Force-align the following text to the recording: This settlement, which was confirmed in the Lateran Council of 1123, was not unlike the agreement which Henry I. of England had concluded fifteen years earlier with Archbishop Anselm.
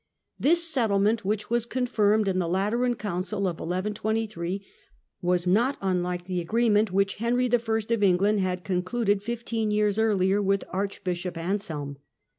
This 0.39 0.63
settlement, 0.67 1.23
which 1.23 1.51
was 1.51 1.67
confirmed 1.67 2.27
in 2.27 2.39
the 2.39 2.47
Lateran 2.47 2.95
Council 2.95 3.41
of 3.41 3.59
1123, 3.59 4.65
was 5.21 5.45
not 5.45 5.77
unlike 5.79 6.25
the 6.25 6.41
agreement 6.41 6.91
which 6.91 7.17
Henry 7.17 7.47
I. 7.53 7.77
of 7.87 8.01
England 8.01 8.39
had 8.39 8.63
concluded 8.63 9.21
fifteen 9.21 9.69
years 9.69 9.99
earlier 9.99 10.41
with 10.41 10.63
Archbishop 10.69 11.37
Anselm. 11.37 11.97